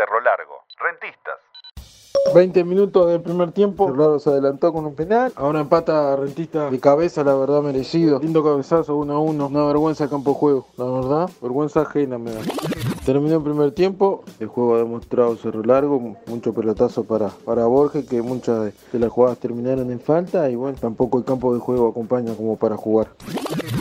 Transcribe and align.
Cerro 0.00 0.18
Largo. 0.22 0.64
Rentistas. 0.78 1.36
20 2.34 2.64
minutos 2.64 3.06
del 3.08 3.20
primer 3.20 3.52
tiempo, 3.52 3.86
Cerrado 3.90 4.18
se 4.18 4.30
adelantó 4.30 4.72
con 4.72 4.86
un 4.86 4.94
penal. 4.94 5.30
Ahora 5.36 5.60
empata 5.60 6.16
Rentista 6.16 6.70
de 6.70 6.80
cabeza, 6.80 7.22
la 7.22 7.34
verdad 7.34 7.60
merecido. 7.60 8.18
Lindo 8.18 8.42
cabezazo 8.42 8.96
1 8.96 9.12
a 9.12 9.18
1. 9.18 9.46
Una 9.46 9.64
vergüenza 9.66 10.04
de 10.04 10.10
campo 10.10 10.30
de 10.30 10.36
juego, 10.38 10.66
la 10.78 10.84
verdad. 10.86 11.30
Vergüenza 11.42 11.82
ajena 11.82 12.16
me 12.16 12.32
da. 12.32 12.40
Terminó 13.04 13.36
el 13.36 13.42
primer 13.42 13.72
tiempo, 13.72 14.24
el 14.38 14.46
juego 14.46 14.76
ha 14.76 14.78
demostrado 14.78 15.36
cerro 15.36 15.62
largo, 15.64 16.16
mucho 16.26 16.54
pelotazo 16.54 17.04
para, 17.04 17.28
para 17.28 17.66
Borges, 17.66 18.08
que 18.08 18.22
muchas 18.22 18.64
de, 18.64 18.72
de 18.92 18.98
las 18.98 19.10
jugadas 19.10 19.38
terminaron 19.38 19.90
en 19.90 20.00
falta 20.00 20.48
y 20.48 20.54
bueno, 20.54 20.78
tampoco 20.80 21.18
el 21.18 21.24
campo 21.24 21.52
de 21.52 21.60
juego 21.60 21.88
acompaña 21.88 22.34
como 22.34 22.56
para 22.56 22.76
jugar. 22.76 23.08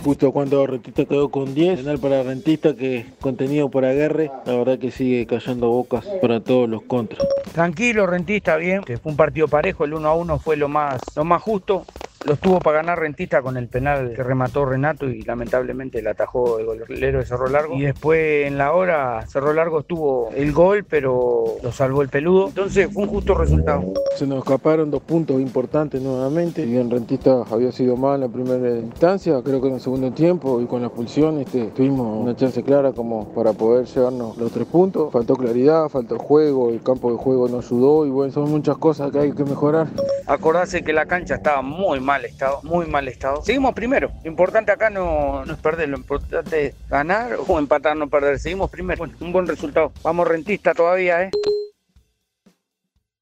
Justo 0.04 0.32
cuando 0.32 0.66
Rentista 0.66 1.06
quedó 1.06 1.30
con 1.30 1.54
10, 1.54 1.80
penal 1.80 2.00
para 2.00 2.24
Rentista 2.24 2.76
que 2.76 3.06
contenido 3.20 3.70
por 3.70 3.86
Aguerre, 3.86 4.32
la 4.46 4.56
verdad 4.56 4.80
que 4.80 4.92
sigue 4.92 5.26
cayendo 5.26 5.70
bocas 5.70 6.06
para 6.22 6.40
todos 6.40 6.70
los 6.70 6.84
contras. 6.84 7.28
Tranquilo, 7.54 8.08
Rentista, 8.08 8.56
bien. 8.56 8.84
Que 8.84 8.98
fue 8.98 9.12
un 9.12 9.18
partido 9.18 9.48
parejo, 9.48 9.86
el 9.86 9.94
1 9.94 10.08
a 10.08 10.16
1 10.16 10.40
fue 10.40 10.56
lo 10.56 10.70
más, 10.70 11.02
lo 11.16 11.26
más 11.26 11.42
justo. 11.42 11.86
Lo 12.26 12.36
tuvo 12.36 12.60
para 12.60 12.80
ganar 12.80 13.00
Rentista 13.00 13.42
con 13.42 13.56
el 13.56 13.70
penal 13.70 14.14
que 14.14 14.24
remató 14.24 14.66
Renato 14.66 15.08
y 15.10 15.22
lamentablemente 15.22 16.02
le 16.02 16.10
atajó 16.10 16.60
el 16.60 16.66
golero 16.66 17.20
de 17.20 17.26
Cerro 17.26 17.48
Largo. 17.48 17.76
Y 17.76 17.84
después 17.84 18.46
en 18.46 18.58
la 18.58 18.74
hora 18.74 19.26
Cerro 19.26 19.54
Largo 19.54 19.84
tuvo 19.84 20.30
el 20.36 20.52
gol, 20.52 20.84
pero 20.84 21.56
lo 21.64 21.72
salvó 21.72 22.02
el 22.02 22.10
peludo. 22.10 22.50
Entonces 22.50 22.90
fue 22.92 23.04
un 23.04 23.10
justo 23.10 23.36
resultado. 23.36 23.94
Se 24.18 24.28
nos 24.28 24.40
escaparon 24.40 24.92
dos 24.92 25.02
puntos 25.02 25.40
importantes 25.40 26.02
nuevamente. 26.02 26.66
Si 26.66 26.70
bien 26.70 26.92
Rentista 26.92 27.44
había 27.50 27.72
sido 27.72 27.96
mal 27.96 28.16
en 28.16 28.22
la 28.22 28.28
primera 28.28 28.78
instancia, 28.78 29.42
creo 29.42 29.62
que 29.62 29.70
en 29.70 29.76
el 29.76 29.82
segundo 29.82 30.12
tiempo 30.12 30.60
y 30.62 30.66
con 30.66 30.82
la 30.82 30.88
expulsión 30.88 31.40
este, 31.40 31.68
tuvimos 31.68 32.22
una 32.22 32.36
chance 32.36 32.62
clara 32.64 32.92
como 32.92 33.30
para 33.34 33.54
poder 33.54 33.86
llevarnos 33.86 34.38
los 34.38 34.52
tres 34.52 34.68
puntos. 34.68 35.14
Faltó 35.14 35.38
claridad, 35.38 35.88
faltó 35.88 36.20
juego, 36.20 36.70
el 36.70 36.84
campo 36.84 37.12
de 37.14 37.18
juego 37.18 37.48
no 37.48 37.60
ayudó 37.60 38.06
y 38.06 38.10
bueno, 38.10 38.34
son 38.34 38.52
muchas 38.52 38.78
cosas 38.78 39.10
que 39.10 39.20
hay 39.20 39.32
que 39.32 39.46
mejorar. 39.46 39.88
Acordarse 40.28 40.84
que 40.84 40.92
la 40.92 41.06
cancha 41.06 41.36
estaba 41.36 41.62
muy 41.62 42.00
mal 42.00 42.09
estado, 42.18 42.62
muy 42.64 42.88
mal 42.88 43.08
estado. 43.08 43.42
Seguimos 43.42 43.74
primero. 43.74 44.12
Lo 44.24 44.30
importante 44.30 44.72
acá 44.72 44.90
no, 44.90 45.46
no 45.46 45.54
es 45.54 45.60
perder, 45.60 45.90
lo 45.90 45.98
importante 45.98 46.68
es 46.68 46.90
ganar 46.90 47.38
o 47.48 47.60
empatar, 47.60 47.96
no 47.96 48.10
perder. 48.10 48.40
Seguimos 48.40 48.70
primero. 48.70 49.06
Un 49.20 49.32
buen 49.32 49.48
resultado. 49.48 49.92
Vamos 50.04 50.28
rentista 50.28 50.74
todavía, 50.74 51.24
¿eh? 51.24 51.32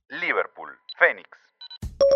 Liverpool. 0.09 0.71
Fénix. 0.97 1.36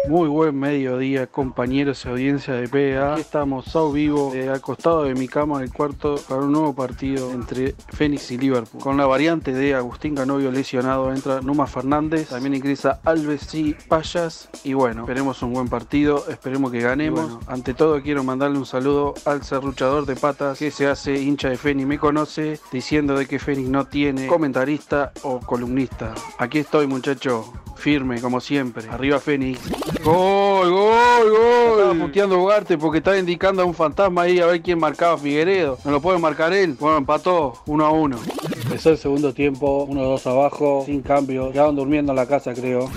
Muy 0.08 0.28
buen 0.30 0.58
mediodía, 0.58 1.28
compañeros 1.28 2.06
y 2.06 2.10
audiencia 2.10 2.56
de 2.56 2.68
PA. 2.68 3.20
Estamos, 3.20 3.66
Sao 3.66 3.92
Vivo, 3.92 4.34
eh, 4.34 4.50
al 4.50 4.60
costado 4.60 5.04
de 5.04 5.14
mi 5.14 5.28
cama 5.28 5.60
del 5.60 5.72
cuarto 5.72 6.16
para 6.28 6.42
un 6.42 6.52
nuevo 6.52 6.74
partido 6.74 7.32
entre 7.32 7.76
Fénix 7.90 8.32
y 8.32 8.40
Liverpool. 8.40 8.82
Con 8.82 8.98
la 8.98 9.06
variante 9.06 9.54
de 9.54 9.76
Agustín 9.76 10.16
Canovio 10.16 10.52
lesionado, 10.52 11.14
entra 11.14 11.42
Numa 11.42 11.68
Fernández, 11.68 12.30
también 12.30 12.56
ingresa 12.56 13.00
Alves 13.06 13.54
y 13.54 13.76
Payas. 13.88 14.50
Y 14.64 14.74
bueno, 14.74 15.02
esperemos 15.02 15.44
un 15.44 15.54
buen 15.54 15.70
partido, 15.70 16.26
esperemos 16.30 16.72
que 16.72 16.80
ganemos. 16.80 17.22
Bueno, 17.22 17.40
ante 17.46 17.76
todo, 17.76 18.02
quiero 18.02 18.24
mandarle 18.24 18.58
un 18.58 18.66
saludo 18.66 19.14
al 19.26 19.44
serruchador 19.44 20.08
de 20.08 20.16
patas 20.16 20.58
que 20.58 20.72
se 20.72 20.88
hace 20.88 21.22
hincha 21.22 21.50
de 21.50 21.58
Fénix, 21.58 21.88
me 21.88 22.00
conoce 22.00 22.60
diciendo 22.72 23.16
de 23.16 23.28
que 23.28 23.38
Fénix 23.38 23.70
no 23.70 23.86
tiene 23.86 24.26
comentarista 24.26 25.12
o 25.22 25.40
columnista. 25.40 26.16
Aquí 26.40 26.58
estoy, 26.58 26.88
muchacho, 26.88 27.46
firme 27.82 28.22
como 28.22 28.40
siempre. 28.40 28.88
Arriba 28.90 29.20
Fénix. 29.20 29.60
Gol, 30.04 30.70
gol, 30.70 31.30
gol. 31.32 31.80
Estaba 31.80 31.94
puteando 31.96 32.40
Ugarte 32.40 32.78
porque 32.78 33.00
estaba 33.00 33.18
indicando 33.18 33.64
a 33.64 33.66
un 33.66 33.74
fantasma 33.74 34.22
ahí 34.22 34.40
a 34.40 34.46
ver 34.46 34.62
quién 34.62 34.80
marcaba 34.80 35.16
a 35.16 35.18
Figueredo. 35.18 35.80
No 35.84 35.92
lo 35.92 36.00
puede 36.00 36.20
marcar 36.20 36.54
él. 36.54 36.78
Bueno, 36.80 36.98
empató 36.98 37.54
1 37.66 37.86
a 37.86 37.90
1. 37.92 38.20
Empezó 38.64 38.92
el 38.92 38.98
segundo 38.98 39.34
tiempo, 39.34 39.88
1-2 39.88 40.26
abajo, 40.28 40.84
sin 40.86 41.02
cambio. 41.02 41.52
Quedaban 41.52 41.76
durmiendo 41.76 42.12
en 42.12 42.16
la 42.18 42.28
casa, 42.28 42.54
creo. 42.54 42.90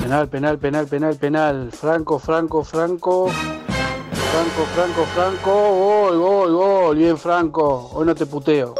Penal, 0.00 0.28
penal, 0.28 0.58
penal, 0.58 0.86
penal, 0.86 1.16
penal. 1.16 1.70
Franco, 1.72 2.18
Franco, 2.18 2.62
Franco. 2.62 3.28
Franco, 3.28 4.64
Franco, 4.74 5.04
Franco. 5.14 5.50
Gol, 5.50 6.18
gol, 6.18 6.52
gol. 6.52 6.96
Bien, 6.96 7.18
Franco. 7.18 7.90
Hoy 7.92 8.06
no 8.06 8.14
te 8.14 8.24
puteo. 8.24 8.74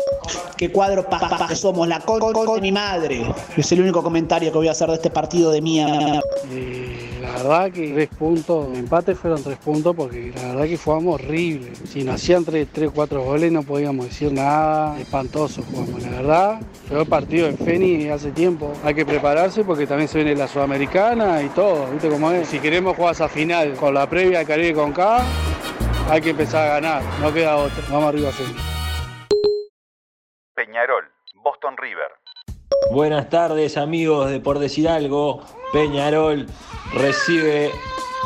Qué 0.58 0.72
cuadro 0.72 1.08
pa, 1.08 1.20
pa, 1.20 1.54
somos, 1.54 1.86
la 1.86 2.00
con, 2.00 2.19
con, 2.19 2.32
con 2.32 2.56
de 2.56 2.60
mi 2.60 2.72
madre. 2.72 3.32
Es 3.56 3.70
el 3.70 3.80
único 3.80 4.02
comentario 4.02 4.50
que 4.50 4.58
voy 4.58 4.66
a 4.66 4.72
hacer 4.72 4.88
de 4.88 4.96
este 4.96 5.08
partido 5.08 5.52
de 5.52 5.62
mía. 5.62 6.20
Eh, 6.50 7.20
la 7.22 7.30
verdad 7.30 7.70
que 7.70 7.92
tres 7.92 8.08
puntos, 8.08 8.76
empate 8.76 9.14
fueron 9.14 9.41
tres 9.41 9.56
puntos 9.58 9.94
porque 9.94 10.32
la 10.34 10.48
verdad 10.48 10.64
que 10.64 10.76
jugamos 10.76 11.14
horrible. 11.14 11.70
Si 11.88 12.02
nos 12.02 12.16
hacían 12.16 12.44
tres, 12.44 12.66
tres, 12.72 12.91
cuatro 12.92 13.22
goles 13.22 13.52
no 13.52 13.62
podíamos 13.62 14.06
decir 14.06 14.32
nada, 14.32 14.98
espantoso 14.98 15.62
jugamos. 15.70 16.02
La 16.02 16.10
verdad, 16.10 16.60
fue 16.88 17.02
el 17.02 17.06
partido 17.06 17.46
de 17.46 17.52
Feni 17.52 18.08
hace 18.08 18.32
tiempo. 18.32 18.72
Hay 18.82 18.94
que 18.94 19.06
prepararse 19.06 19.62
porque 19.62 19.86
también 19.86 20.08
se 20.08 20.19
viene 20.19 20.34
la 20.34 20.48
Sudamericana 20.48 21.40
y 21.40 21.50
todo, 21.50 21.86
¿viste 21.92 22.08
cómo 22.08 22.32
es? 22.32 22.48
Si 22.48 22.58
queremos 22.58 22.96
jugar 22.96 23.14
esa 23.14 23.28
final 23.28 23.75
con 23.75 23.94
la 23.94 24.10
previa 24.10 24.40
de 24.40 24.44
Caribe 24.44 24.75
con 24.75 24.92
K, 24.92 25.25
hay 26.10 26.20
que 26.20 26.30
empezar 26.30 26.69
a 26.69 26.75
ganar, 26.80 27.02
no 27.22 27.32
queda 27.32 27.56
otra. 27.56 27.84
Vamos 27.92 28.08
arriba, 28.08 28.32
Feni. 28.32 28.68
Buenas 32.91 33.28
tardes 33.28 33.76
amigos 33.76 34.31
de 34.31 34.41
Por 34.41 34.59
Decir 34.59 34.88
Algo. 34.88 35.43
Peñarol 35.75 36.47
recibe 36.94 37.71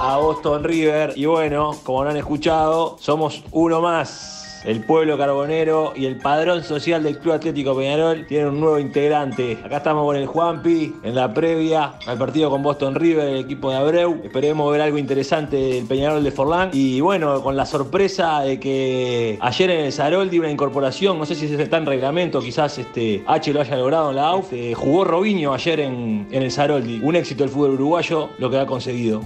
a 0.00 0.19
Boston 0.19 0.62
River 0.62 1.15
y 1.17 1.27
bueno, 1.27 1.73
como 1.83 2.05
lo 2.05 2.11
han 2.11 2.17
escuchado, 2.17 2.97
somos 3.00 3.43
uno 3.50 3.81
más. 3.81 4.42
El 4.65 4.84
pueblo 4.84 5.19
carbonero 5.19 5.93
y 5.97 6.06
el 6.06 6.19
padrón 6.19 6.62
social 6.62 7.03
del 7.03 7.19
Club 7.19 7.34
Atlético 7.34 7.77
Peñarol 7.77 8.27
tienen 8.27 8.49
un 8.49 8.61
nuevo 8.61 8.78
integrante. 8.78 9.59
Acá 9.65 9.78
estamos 9.78 10.05
con 10.05 10.15
el 10.15 10.27
Juanpi 10.27 10.95
en 11.03 11.17
la 11.17 11.34
previa 11.34 11.95
al 12.06 12.17
partido 12.17 12.49
con 12.49 12.62
Boston 12.62 12.95
River, 12.95 13.27
el 13.27 13.39
equipo 13.39 13.71
de 13.71 13.77
Abreu. 13.77 14.21
Esperemos 14.23 14.71
ver 14.71 14.83
algo 14.83 14.99
interesante 14.99 15.56
del 15.56 15.87
Peñarol 15.87 16.23
de 16.23 16.31
Forlán. 16.31 16.71
Y 16.73 17.00
bueno, 17.00 17.43
con 17.43 17.56
la 17.56 17.67
sorpresa 17.67 18.43
de 18.43 18.61
que 18.61 19.37
ayer 19.41 19.71
en 19.71 19.81
el 19.87 19.93
Zaroldi 19.93 20.39
una 20.39 20.50
incorporación, 20.50 21.19
no 21.19 21.27
sé 21.27 21.34
si 21.34 21.53
está 21.53 21.79
en 21.79 21.87
reglamento, 21.87 22.41
quizás 22.41 22.79
este 22.79 23.25
H 23.27 23.53
lo 23.53 23.62
haya 23.62 23.77
logrado 23.77 24.11
en 24.11 24.17
la 24.17 24.29
AUF. 24.29 24.53
Eh, 24.53 24.75
jugó 24.75 25.05
Robinho 25.05 25.53
ayer 25.55 25.81
en, 25.81 26.29
en 26.31 26.43
el 26.43 26.53
Zaroldi. 26.53 27.00
Un 27.03 27.17
éxito 27.17 27.43
del 27.43 27.53
fútbol 27.53 27.73
uruguayo, 27.73 28.31
lo 28.39 28.49
que 28.49 28.59
ha 28.59 28.67
conseguido. 28.67 29.23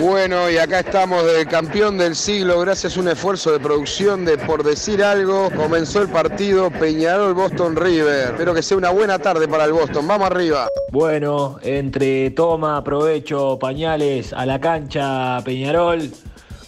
Bueno, 0.00 0.50
y 0.50 0.58
acá 0.58 0.80
estamos 0.80 1.24
del 1.24 1.46
campeón 1.46 1.96
del 1.98 2.14
siglo, 2.14 2.60
gracias 2.60 2.96
a 2.96 3.00
un 3.00 3.08
esfuerzo 3.08 3.52
de 3.52 3.60
producción 3.60 4.24
de 4.24 4.38
Por 4.38 4.62
Decir 4.62 5.02
Algo, 5.02 5.50
comenzó 5.56 6.02
el 6.02 6.08
partido 6.08 6.70
Peñarol-Boston 6.70 7.76
River. 7.76 8.32
Espero 8.32 8.54
que 8.54 8.62
sea 8.62 8.76
una 8.76 8.90
buena 8.90 9.18
tarde 9.18 9.48
para 9.48 9.64
el 9.64 9.72
Boston. 9.72 10.06
Vamos 10.06 10.30
arriba. 10.30 10.68
Bueno, 10.90 11.58
entre 11.62 12.30
toma, 12.30 12.82
provecho, 12.84 13.58
pañales 13.58 14.32
a 14.32 14.44
la 14.46 14.60
cancha 14.60 15.40
Peñarol 15.44 16.10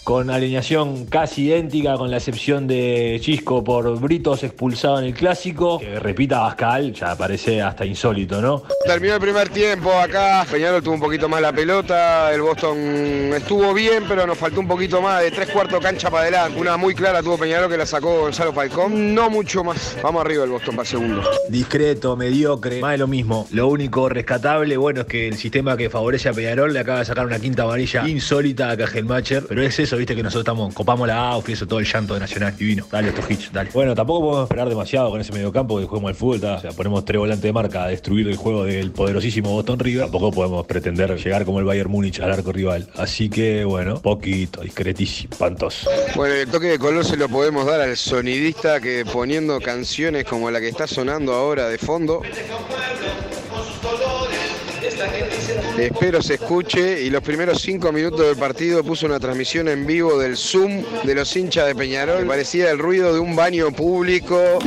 con 0.07 0.31
alineación 0.31 1.07
casi 1.07 1.47
idéntica, 1.47 1.97
con 1.97 2.13
la 2.13 2.19
excepción 2.19 2.69
de 2.69 3.19
Chisco 3.21 3.65
por 3.65 3.99
Britos 3.99 4.45
expulsado 4.45 5.01
en 5.01 5.07
el 5.07 5.15
clásico. 5.15 5.81
Que 5.81 5.99
repita 5.99 6.39
Bascal, 6.39 6.93
ya 6.93 7.17
parece 7.17 7.61
hasta 7.61 7.85
insólito, 7.85 8.41
¿no? 8.41 8.63
Terminó 8.85 9.15
el 9.15 9.21
primer 9.21 9.49
tiempo 9.49 9.93
acá, 9.93 10.47
Peñarol 10.49 10.81
tuvo 10.81 10.95
un 10.95 11.01
poquito 11.01 11.29
más 11.29 11.41
la 11.43 11.53
pelota, 11.53 12.33
el 12.33 12.41
Boston 12.41 12.79
estuvo 13.35 13.75
bien, 13.75 14.05
pero 14.07 14.29
nos 14.29 14.39
faltó 14.39 14.61
un 14.61 14.69
poquito 14.69 15.03
más, 15.03 15.23
de 15.23 15.33
tres 15.33 15.51
cuartos 15.51 15.81
cancha 15.83 16.09
para 16.09 16.23
adelante. 16.23 16.61
Una 16.61 16.77
muy 16.77 16.95
clara 16.95 17.21
tuvo 17.21 17.37
Peñarol 17.37 17.69
que 17.69 17.77
la 17.77 17.85
sacó 17.85 18.21
Gonzalo 18.21 18.53
Falcón, 18.53 19.13
no 19.13 19.29
mucho 19.29 19.65
más. 19.65 19.97
Vamos 20.05 20.25
arriba 20.25 20.45
el 20.45 20.51
Boston 20.51 20.77
para 20.77 20.89
segundo. 20.89 21.29
Discreto, 21.49 22.17
mediocre, 22.17 22.81
más 22.81 22.93
de 22.93 22.99
lo 22.99 23.09
mismo. 23.09 23.49
Lo 23.51 23.67
único 23.67 24.09
rescatable, 24.09 24.77
bueno, 24.77 25.01
es 25.01 25.09
que 25.09 25.27
el 25.27 25.37
sistema 25.37 25.77
que 25.77 25.91
favorece 25.91 26.29
a 26.29 26.33
Peñarol 26.33 26.73
le 26.73 26.79
acaba 26.79 27.01
de 27.01 27.07
sacar 27.07 27.27
una 27.27 27.41
quinta 27.41 27.65
amarilla 27.65 28.07
insólita 28.07 28.71
a 28.71 28.77
Cajelmacher, 28.77 29.47
pero 29.49 29.63
es 29.63 29.77
eso, 29.81 29.96
viste 29.97 30.15
que 30.15 30.23
nosotros 30.23 30.43
estamos, 30.43 30.75
copamos 30.75 31.07
la 31.09 31.31
AUF 31.31 31.49
y 31.49 31.53
eso 31.53 31.67
todo 31.67 31.79
el 31.79 31.87
llanto 31.87 32.15
de 32.15 32.21
Nacional 32.21 32.57
divino. 32.57 32.87
Dale 32.91 33.09
estos 33.09 33.31
hits, 33.31 33.53
dale. 33.53 33.71
Bueno, 33.73 33.95
tampoco 33.95 34.21
podemos 34.21 34.45
esperar 34.45 34.69
demasiado 34.69 35.11
con 35.11 35.21
ese 35.21 35.33
mediocampo 35.33 35.79
que 35.79 35.87
juguemos 35.87 36.11
al 36.11 36.15
fútbol, 36.15 36.41
¿tá? 36.41 36.55
o 36.57 36.61
sea, 36.61 36.73
ponemos 36.73 37.05
tres 37.05 37.19
volantes 37.19 37.43
de 37.43 37.53
marca 37.53 37.85
a 37.85 37.89
destruir 37.89 38.29
el 38.29 38.37
juego 38.37 38.65
del 38.65 38.91
poderosísimo 38.91 39.51
Boston 39.53 39.79
River. 39.79 40.03
Tampoco 40.03 40.33
podemos 40.33 40.67
pretender 40.67 41.17
llegar 41.17 41.45
como 41.45 41.59
el 41.59 41.65
Bayern 41.65 41.91
Múnich 41.91 42.21
al 42.21 42.33
arco 42.33 42.53
rival. 42.53 42.89
Así 42.97 43.29
que, 43.29 43.65
bueno, 43.65 44.01
poquito, 44.01 44.63
discretísimo, 44.63 45.37
pantoso. 45.37 45.91
Bueno, 46.15 46.35
el 46.35 46.49
toque 46.49 46.67
de 46.69 46.79
color 46.79 47.05
se 47.05 47.17
lo 47.17 47.29
podemos 47.29 47.67
dar 47.67 47.81
al 47.81 47.97
sonidista 47.97 48.81
que 48.81 49.05
poniendo 49.11 49.61
canciones 49.61 50.25
como 50.25 50.51
la 50.51 50.61
que 50.61 50.69
está 50.69 50.87
sonando 50.87 51.33
ahora 51.35 51.69
de 51.69 51.79
fondo. 51.79 52.23
Espero 55.79 56.23
se 56.23 56.35
escuche 56.35 57.03
y 57.03 57.11
los 57.11 57.23
primeros 57.23 57.61
cinco 57.61 57.93
minutos 57.93 58.21
del 58.21 58.37
partido 58.37 58.83
puso 58.83 59.05
una 59.07 59.21
transmisión 59.21 59.69
en 59.69 59.87
vivo 59.87 60.19
del 60.19 60.37
Zoom 60.37 60.83
de 61.05 61.15
los 61.15 61.37
hinchas 61.37 61.67
de 61.67 61.75
Peñarol. 61.75 62.27
Parecía 62.27 62.71
el 62.71 62.79
ruido 62.79 63.13
de 63.13 63.21
un 63.21 63.37
baño 63.37 63.71
público 63.71 64.59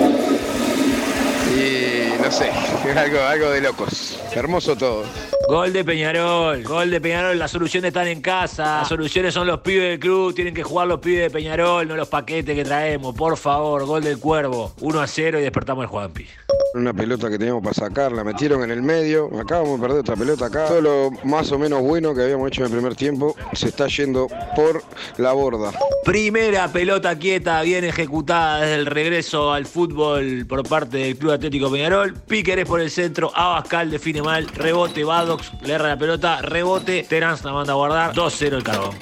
y 1.57 2.21
no 2.21 2.31
sé, 2.31 2.51
algo, 2.95 3.19
algo 3.21 3.49
de 3.49 3.61
locos. 3.61 4.19
Hermoso 4.33 4.75
todo. 4.75 5.03
Gol 5.47 5.73
de 5.73 5.83
Peñarol, 5.83 6.63
gol 6.63 6.91
de 6.91 7.01
Peñarol, 7.01 7.39
las 7.39 7.49
soluciones 7.49 7.87
están 7.87 8.07
en 8.07 8.21
casa, 8.21 8.81
las 8.81 8.87
soluciones 8.87 9.33
son 9.33 9.47
los 9.47 9.61
pibes 9.61 9.89
del 9.89 9.99
club, 9.99 10.35
tienen 10.35 10.53
que 10.53 10.61
jugar 10.61 10.87
los 10.87 10.99
pibes 10.99 11.21
de 11.23 11.29
Peñarol, 11.31 11.87
no 11.87 11.95
los 11.95 12.07
paquetes 12.07 12.55
que 12.55 12.63
traemos, 12.63 13.15
por 13.15 13.35
favor, 13.35 13.83
gol 13.85 14.03
del 14.03 14.19
cuervo, 14.19 14.73
1 14.79 15.01
a 15.01 15.07
0 15.07 15.39
y 15.39 15.41
despertamos 15.41 15.83
el 15.85 15.87
Juanpi. 15.89 16.27
Una 16.73 16.93
pelota 16.93 17.29
que 17.29 17.39
teníamos 17.39 17.63
para 17.63 17.73
sacar, 17.73 18.11
la 18.11 18.23
metieron 18.23 18.63
en 18.63 18.69
el 18.69 18.83
medio. 18.83 19.29
Acabamos 19.39 19.79
de 19.79 19.87
perder 19.87 19.99
otra 20.01 20.15
pelota 20.15 20.45
acá. 20.45 20.65
Todo 20.67 20.81
lo 20.81 21.11
más 21.23 21.51
o 21.51 21.57
menos 21.57 21.81
bueno 21.81 22.13
que 22.13 22.23
habíamos 22.23 22.47
hecho 22.47 22.61
en 22.61 22.67
el 22.67 22.73
primer 22.73 22.95
tiempo 22.95 23.35
se 23.53 23.69
está 23.69 23.87
yendo 23.87 24.27
por 24.55 24.83
la 25.17 25.33
borda. 25.33 25.71
Primera 26.05 26.67
pelota 26.71 27.17
quieta, 27.17 27.61
bien 27.63 27.85
ejecutada 27.85 28.61
desde 28.61 28.75
el 28.75 28.85
regreso 28.85 29.51
al 29.51 29.65
fútbol 29.65 30.45
por 30.47 30.67
parte 30.67 30.97
del 30.97 31.17
Club 31.17 31.31
Atlético 31.31 31.71
Peñarol. 31.71 32.13
Píqueres 32.13 32.67
por 32.67 32.81
el 32.81 32.91
centro, 32.91 33.31
Abascal 33.35 33.89
define 33.89 34.21
mal, 34.21 34.47
rebote, 34.47 35.03
Badox 35.03 35.51
le 35.63 35.73
erra 35.73 35.89
la 35.89 35.97
pelota, 35.97 36.41
rebote, 36.41 37.05
Terans 37.09 37.43
la 37.43 37.51
manda 37.51 37.73
a 37.73 37.75
guardar, 37.75 38.13
2-0 38.13 38.53
el 38.53 38.63
cargo. 38.63 38.93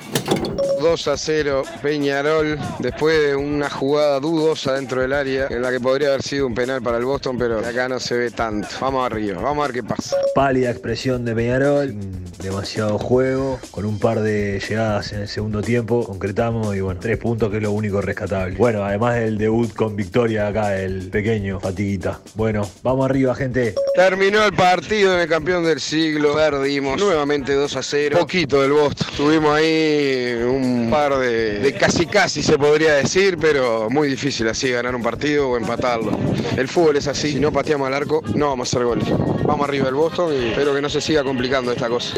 2 0.82 1.08
a 1.08 1.18
0 1.18 1.64
Peñarol 1.82 2.58
después 2.80 3.20
de 3.22 3.36
una 3.36 3.70
jugada 3.70 4.20
dudosa 4.20 4.74
dentro 4.74 5.02
del 5.02 5.14
área 5.14 5.48
en 5.50 5.62
la 5.62 5.72
que 5.72 5.80
podría 5.80 6.10
haber 6.10 6.22
sido 6.22 6.48
un 6.48 6.56
penal 6.56 6.82
para 6.82 6.98
el 6.98 7.06
Boston, 7.06 7.38
pero 7.38 7.60
acá 7.60 7.90
no 7.90 8.00
se 8.00 8.16
ve 8.16 8.32
tanto. 8.32 8.68
Vamos 8.80 9.06
arriba, 9.06 9.42
vamos 9.42 9.64
a 9.64 9.68
ver 9.68 9.82
qué 9.82 9.84
pasa. 9.84 10.18
Pálida 10.36 10.70
expresión 10.70 11.26
de 11.26 11.36
Peñarol, 11.36 11.96
demasiado 12.42 12.98
juego, 13.00 13.60
con 13.72 13.86
un 13.86 14.00
par 14.00 14.22
de 14.22 14.60
llegadas 14.60 15.14
en 15.14 15.22
el 15.22 15.28
segundo 15.28 15.62
tiempo, 15.62 16.06
concretamos 16.06 16.76
y 16.76 16.82
bueno, 16.82 17.00
tres 17.00 17.18
puntos 17.18 17.50
que 17.50 17.58
es 17.58 17.64
lo 17.64 17.72
único 17.72 18.02
rescatable. 18.02 18.56
Bueno, 18.56 18.84
además 18.84 19.16
del 19.16 19.38
debut 19.38 19.74
con 19.74 19.96
victoria 19.96 20.48
acá, 20.48 20.80
el 20.80 21.10
pequeño 21.10 21.60
Fatiguita. 21.60 22.20
Bueno, 22.36 22.70
vamos 22.84 23.10
arriba 23.10 23.36
gente. 23.36 23.76
Terminó 23.96 24.44
el 24.46 24.54
partido 24.54 25.14
en 25.14 25.22
el 25.22 25.28
campeón 25.28 25.64
del 25.64 25.80
siglo, 25.80 26.36
perdimos 26.36 27.00
nuevamente 27.00 27.54
2 27.54 27.76
a 27.76 27.84
0. 27.84 28.18
Poquito 28.20 28.62
del 28.62 28.72
Boston, 28.72 29.08
tuvimos 29.16 29.56
ahí 29.56 30.36
un 30.48 30.90
par 30.90 31.18
de, 31.18 31.60
de 31.60 31.74
casi 31.74 32.06
casi 32.06 32.42
se 32.42 32.58
podría 32.58 32.94
decir, 32.96 33.38
pero 33.40 33.90
muy 33.90 34.08
difícil 34.08 34.48
así 34.48 34.72
ganar 34.72 34.96
un 34.96 35.04
partido 35.04 35.50
o 35.50 35.58
empatarlo. 35.58 36.12
El 36.58 36.68
fútbol 36.68 36.98
es 36.98 37.08
así, 37.08 37.34
si 37.34 37.40
no 37.40 37.52
pateamos 37.52 37.88
al 37.88 37.94
arco 37.94 38.22
no 38.36 38.50
vamos 38.50 38.68
a 38.68 38.78
hacer 38.78 38.86
goles. 38.86 39.08
Vamos 39.44 39.68
arriba 39.68 39.86
del 39.86 39.96
Boston 39.96 40.34
y 40.34 40.50
espero 40.50 40.74
que 40.74 40.82
no 40.82 40.90
se 40.90 41.02
siga 41.02 41.24
complicando 41.24 41.72
esta 41.72 41.90
cosa. 41.90 42.18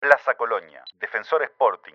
Plaza 0.00 0.34
Colonia, 0.36 0.82
Defensor 1.00 1.42
Sporting. 1.44 1.94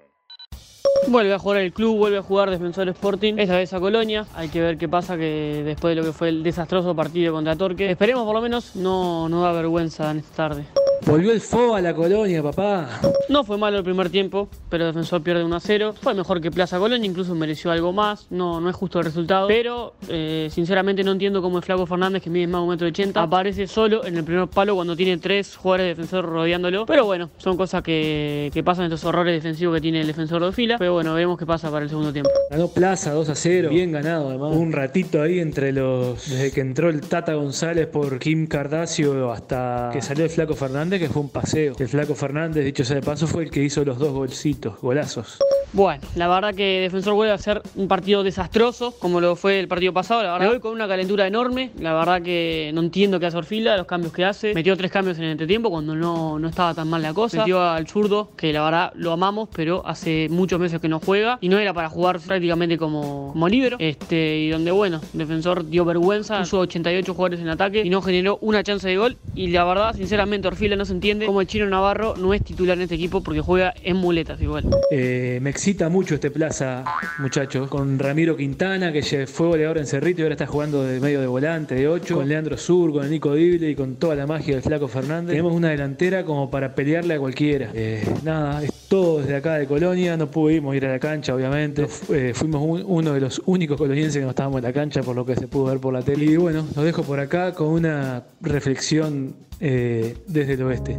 Vuelve 1.08 1.34
a 1.34 1.40
jugar 1.40 1.62
el 1.62 1.72
club, 1.72 1.98
vuelve 1.98 2.18
a 2.18 2.22
jugar 2.22 2.50
Defensor 2.50 2.90
Sporting, 2.90 3.36
esta 3.38 3.58
vez 3.58 3.74
a 3.74 3.80
Colonia. 3.80 4.26
Hay 4.36 4.50
que 4.50 4.62
ver 4.62 4.78
qué 4.78 4.90
pasa 4.90 5.16
que 5.18 5.62
después 5.64 5.96
de 5.96 6.02
lo 6.02 6.08
que 6.08 6.14
fue 6.14 6.30
el 6.30 6.44
desastroso 6.44 6.96
partido 6.96 7.34
contra 7.34 7.56
Torque. 7.56 7.90
Esperemos 7.90 8.26
por 8.26 8.36
lo 8.36 8.42
menos 8.42 8.76
no, 8.76 9.30
no 9.30 9.42
da 9.42 9.52
vergüenza 9.52 10.12
en 10.12 10.20
esta 10.20 10.50
tarde. 10.50 10.66
Volvió 11.06 11.32
el 11.32 11.42
FO 11.42 11.76
a 11.76 11.82
la 11.82 11.94
colonia, 11.94 12.44
papá. 12.44 13.00
No 13.30 13.44
fue 13.44 13.58
malo 13.58 13.78
el 13.78 13.84
primer 13.84 14.10
tiempo, 14.10 14.50
pero 14.70 14.86
Defensor 14.86 15.22
pierde 15.22 15.44
1 15.44 15.56
a 15.56 15.60
0. 15.60 15.96
Fue 16.02 16.14
mejor 16.14 16.42
que 16.42 16.52
Plaza 16.52 16.78
Colonia, 16.80 17.08
incluso 17.08 17.34
mereció 17.36 17.72
algo 17.72 17.94
más. 17.94 18.28
No, 18.30 18.60
no 18.60 18.70
es 18.70 18.76
justo 18.76 19.00
el 19.00 19.06
resultado. 19.06 19.48
Pero 19.48 19.94
eh, 20.08 20.50
sinceramente 20.52 21.04
no 21.04 21.12
entiendo 21.12 21.42
cómo 21.42 21.58
el 21.58 21.64
Flaco 21.64 21.86
Fernández, 21.86 22.24
que 22.24 22.30
mide 22.30 22.48
más 22.48 22.80
de 22.80 22.92
1,80m, 22.92 23.12
aparece 23.16 23.68
solo 23.68 24.06
en 24.06 24.18
el 24.18 24.24
primer 24.24 24.48
palo 24.48 24.76
cuando 24.76 24.96
tiene 24.96 25.18
tres 25.18 25.56
jugadores 25.56 25.86
de 25.86 25.90
defensor 25.90 26.26
rodeándolo. 26.26 26.86
Pero 26.86 27.06
bueno, 27.06 27.30
son 27.38 27.58
cosas 27.58 27.84
que, 27.84 28.50
que 28.54 28.64
pasan 28.64 28.86
estos 28.86 29.04
horrores 29.06 29.34
defensivos 29.34 29.76
que 29.76 29.82
tiene 29.82 30.02
el 30.02 30.08
defensor 30.08 30.44
de 30.44 30.52
fila. 30.52 30.78
Pero 30.78 30.94
bueno, 30.94 31.14
veremos 31.14 31.38
qué 31.38 31.46
pasa 31.46 31.72
para 31.72 31.84
el 31.84 31.90
segundo 31.90 32.12
tiempo. 32.12 32.30
Ganó 32.50 32.68
Plaza 32.68 33.12
2 33.12 33.30
a 33.30 33.36
0. 33.36 33.70
Bien 33.70 33.92
ganado, 33.92 34.30
además. 34.30 34.56
Un 34.56 34.72
ratito 34.72 35.22
ahí 35.22 35.40
entre 35.40 35.72
los. 35.72 36.30
Desde 36.30 36.52
que 36.52 36.62
entró 36.62 36.90
el 36.90 37.02
Tata 37.02 37.34
González 37.34 37.88
por 37.88 38.20
Kim 38.20 38.48
Cardasio 38.48 39.32
hasta 39.32 39.90
que 39.94 40.02
salió 40.02 40.24
el 40.26 40.30
Flaco 40.30 40.56
Fernández, 40.56 40.89
que 40.98 41.10
fue 41.10 41.22
un 41.22 41.30
paseo. 41.30 41.76
El 41.78 41.88
Flaco 41.88 42.16
Fernández, 42.16 42.66
dicho 42.66 42.84
sea 42.84 42.96
de 42.96 43.02
paso, 43.02 43.28
fue 43.28 43.44
el 43.44 43.52
que 43.52 43.62
hizo 43.62 43.84
los 43.86 44.00
dos 44.00 44.14
golcitos, 44.14 44.80
golazos. 44.82 45.38
Bueno, 45.72 46.02
la 46.16 46.28
verdad 46.28 46.56
que 46.56 46.82
Defensor 46.82 47.14
vuelve 47.14 47.34
a 47.34 47.38
ser 47.38 47.62
un 47.76 47.88
partido 47.88 48.24
desastroso, 48.24 48.92
como 48.98 49.22
lo 49.22 49.36
fue 49.36 49.60
el 49.60 49.68
partido 49.68 49.94
pasado. 49.94 50.24
La 50.24 50.34
verdad, 50.34 50.48
me 50.48 50.52
voy 50.54 50.60
con 50.60 50.74
una 50.74 50.88
calentura 50.88 51.28
enorme. 51.28 51.72
La 51.80 51.94
verdad 51.94 52.22
que 52.22 52.72
no 52.74 52.82
entiendo 52.82 53.20
qué 53.20 53.28
hace 53.28 53.38
Orfila, 53.38 53.78
los 53.78 53.86
cambios 53.86 54.12
que 54.12 54.26
hace. 54.26 54.54
Metió 54.54 54.76
tres 54.76 54.92
cambios 54.92 55.18
en 55.20 55.26
el 55.26 55.32
entretiempo 55.32 55.70
cuando 55.70 55.96
no, 55.96 56.40
no 56.40 56.48
estaba 56.48 56.74
tan 56.74 56.90
mal 56.90 57.02
la 57.02 57.14
cosa. 57.14 57.40
Metió 57.40 57.62
al 57.62 57.88
zurdo, 57.88 58.32
que 58.36 58.52
la 58.52 58.64
verdad 58.64 58.92
lo 58.96 59.12
amamos, 59.12 59.50
pero 59.56 59.84
hace 59.86 60.28
muchos 60.30 60.60
meses 60.60 60.82
que 60.82 60.90
no 60.90 61.00
juega. 61.00 61.38
Y 61.42 61.50
no 61.50 61.60
era 61.60 61.74
para 61.74 61.90
jugar 61.90 62.20
prácticamente 62.20 62.78
como, 62.78 63.30
como 63.32 63.48
libero. 63.48 63.78
Este, 63.80 64.40
y 64.40 64.50
donde, 64.50 64.72
bueno, 64.72 65.02
Defensor 65.14 65.70
dio 65.70 65.86
vergüenza. 65.86 66.40
Puso 66.40 66.60
88 66.60 67.14
jugadores 67.14 67.40
en 67.42 67.50
ataque 67.50 67.84
y 67.86 67.90
no 67.90 68.02
generó 68.02 68.40
una 68.42 68.64
chance 68.64 68.88
de 68.88 68.98
gol. 68.98 69.18
Y 69.36 69.48
la 69.50 69.64
verdad, 69.66 69.96
sinceramente, 69.96 70.48
Orfila 70.48 70.76
no 70.76 70.86
se 70.86 70.94
entiende 70.94 71.28
cómo 71.28 71.42
el 71.42 71.48
chino 71.48 71.68
Navarro 71.68 72.16
no 72.18 72.34
es 72.34 72.44
titular 72.44 72.76
en 72.78 72.84
este 72.84 72.96
equipo 72.96 73.22
porque 73.22 73.42
juega 73.42 73.74
en 73.84 73.98
muletas 73.98 74.42
igual. 74.42 74.66
Eh, 74.92 75.38
me 75.42 75.52
excita 75.60 75.90
mucho 75.90 76.16
este 76.16 76.32
plaza, 76.32 76.86
muchachos. 77.18 77.68
Con 77.68 78.00
Ramiro 78.00 78.38
Quintana, 78.38 78.94
que 78.94 79.28
fue 79.28 79.48
goleador 79.48 79.78
en 79.80 79.88
Cerrito 79.88 80.22
y 80.22 80.24
ahora 80.24 80.36
está 80.36 80.48
jugando 80.48 80.84
de 80.86 81.02
medio 81.02 81.20
de 81.20 81.28
volante, 81.28 81.76
de 81.76 81.86
8. 81.86 82.16
Con 82.16 82.30
Leandro 82.30 82.56
Sur, 82.58 82.94
con 82.94 83.04
el 83.04 83.12
Nico 83.12 83.34
Dible 83.34 83.70
y 83.70 83.76
con 83.76 83.98
toda 83.98 84.16
la 84.16 84.26
magia 84.26 84.54
del 84.54 84.64
Flaco 84.64 84.88
Fernández. 84.88 85.32
Tenemos 85.32 85.52
una 85.54 85.68
delantera 85.72 86.24
como 86.24 86.50
para 86.50 86.74
pelearle 86.76 87.16
a 87.16 87.20
cualquiera. 87.20 87.72
Eh, 87.74 88.08
nada, 88.24 88.64
es 88.64 88.72
todo 88.88 89.20
desde 89.20 89.36
acá 89.36 89.56
de 89.56 89.68
Colonia. 89.68 90.16
No 90.16 90.32
pudimos 90.32 90.74
ir 90.78 90.86
a 90.86 90.92
la 90.94 91.00
cancha, 91.00 91.36
obviamente. 91.36 91.88
Eh, 92.14 92.32
fuimos 92.34 92.62
un- 92.66 92.84
uno 92.88 93.14
de 93.14 93.20
los 93.20 93.42
únicos 93.46 93.76
colonienses 93.78 94.16
que 94.16 94.24
no 94.24 94.30
estábamos 94.30 94.60
en 94.60 94.64
la 94.64 94.72
cancha, 94.72 95.04
por 95.04 95.14
lo 95.18 95.26
que 95.26 95.36
se 95.36 95.50
pudo 95.50 95.66
ver 95.66 95.80
por 95.80 95.94
la 95.94 96.02
tele. 96.02 96.24
Y 96.24 96.38
bueno, 96.38 96.66
los 96.74 96.86
dejo 96.86 97.04
por 97.04 97.20
acá 97.20 97.54
con 97.54 97.68
una 97.68 98.24
reflexión 98.40 99.36
eh, 99.60 100.16
desde 100.26 100.54
el 100.54 100.64
oeste. 100.64 100.98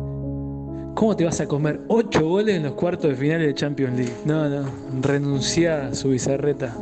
¿Cómo 0.94 1.16
te 1.16 1.24
vas 1.24 1.40
a 1.40 1.46
comer 1.46 1.80
8 1.88 2.28
goles 2.28 2.56
en 2.56 2.64
los 2.64 2.72
cuartos 2.72 3.10
de 3.10 3.16
final 3.16 3.40
de 3.40 3.54
Champions 3.54 3.96
League? 3.96 4.12
No, 4.24 4.48
no, 4.48 4.70
renuncia 5.00 5.86
a 5.86 5.94
su 5.94 6.10
bizarreta. 6.10 6.76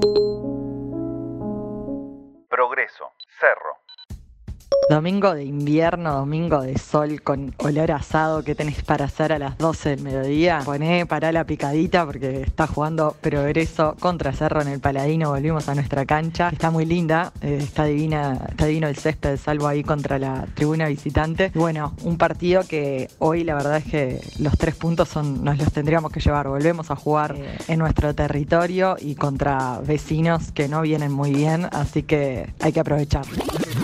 Domingo 4.89 5.35
de 5.35 5.45
invierno, 5.45 6.15
domingo 6.15 6.63
de 6.63 6.79
sol 6.79 7.21
con 7.21 7.55
olor 7.59 7.93
asado 7.93 8.43
que 8.43 8.55
tenés 8.55 8.83
para 8.83 9.05
hacer 9.05 9.35
a 9.35 9.39
las 9.39 9.59
12 9.59 9.91
del 9.91 10.03
mediodía. 10.03 10.63
Poné 10.65 11.05
para 11.05 11.31
la 11.31 11.45
picadita 11.45 12.07
porque 12.07 12.41
está 12.41 12.67
jugando 12.67 13.15
Progreso 13.21 13.97
contra 14.01 14.33
Cerro 14.33 14.63
en 14.63 14.69
el 14.69 14.81
Paladino. 14.81 15.29
Volvimos 15.29 15.69
a 15.69 15.75
nuestra 15.75 16.07
cancha. 16.07 16.49
Está 16.49 16.71
muy 16.71 16.87
linda, 16.87 17.35
eh, 17.43 17.59
está 17.61 17.85
divina, 17.85 18.47
está 18.49 18.65
divino 18.65 18.89
el 18.89 18.97
césped, 18.97 19.37
salvo 19.37 19.67
ahí 19.67 19.83
contra 19.83 20.19
la 20.19 20.47
tribuna 20.55 20.89
visitante. 20.89 21.53
Y 21.55 21.59
bueno, 21.59 21.95
un 22.05 22.17
partido 22.17 22.63
que 22.67 23.11
hoy 23.19 23.45
la 23.45 23.57
verdad 23.57 23.77
es 23.77 23.85
que 23.85 24.21
los 24.39 24.57
tres 24.57 24.75
puntos 24.75 25.11
son, 25.11 25.45
nos 25.45 25.59
los 25.59 25.71
tendríamos 25.71 26.11
que 26.13 26.21
llevar. 26.21 26.49
Volvemos 26.49 26.91
a 26.91 26.97
jugar 26.97 27.37
eh, 27.37 27.59
en 27.69 27.79
nuestro 27.79 28.15
territorio 28.15 28.97
y 28.99 29.17
contra 29.17 29.81
vecinos 29.81 30.51
que 30.53 30.67
no 30.67 30.81
vienen 30.81 31.13
muy 31.13 31.35
bien, 31.35 31.69
así 31.73 32.05
que 32.05 32.49
hay 32.59 32.73
que 32.73 32.81
aprovechar. 32.81 33.27